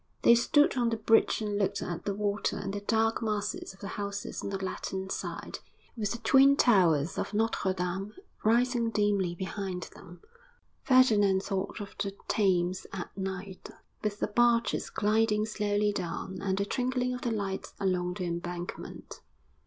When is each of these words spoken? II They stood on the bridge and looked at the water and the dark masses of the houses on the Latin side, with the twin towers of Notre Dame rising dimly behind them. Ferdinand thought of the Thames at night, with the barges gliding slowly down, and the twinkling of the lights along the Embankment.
II 0.01 0.19
They 0.23 0.33
stood 0.35 0.75
on 0.77 0.89
the 0.89 0.97
bridge 0.97 1.43
and 1.43 1.59
looked 1.59 1.79
at 1.79 2.05
the 2.05 2.15
water 2.15 2.57
and 2.57 2.73
the 2.73 2.79
dark 2.79 3.21
masses 3.21 3.71
of 3.75 3.81
the 3.81 3.87
houses 4.01 4.41
on 4.41 4.49
the 4.49 4.57
Latin 4.65 5.11
side, 5.11 5.59
with 5.95 6.13
the 6.13 6.17
twin 6.17 6.55
towers 6.57 7.19
of 7.19 7.35
Notre 7.35 7.71
Dame 7.71 8.13
rising 8.43 8.89
dimly 8.89 9.35
behind 9.35 9.83
them. 9.93 10.19
Ferdinand 10.81 11.43
thought 11.43 11.79
of 11.79 11.95
the 12.01 12.15
Thames 12.27 12.87
at 12.91 13.15
night, 13.15 13.69
with 14.03 14.19
the 14.19 14.25
barges 14.27 14.89
gliding 14.89 15.45
slowly 15.45 15.91
down, 15.93 16.39
and 16.41 16.57
the 16.57 16.65
twinkling 16.65 17.13
of 17.13 17.21
the 17.21 17.29
lights 17.31 17.75
along 17.79 18.15
the 18.15 18.25
Embankment. 18.25 19.21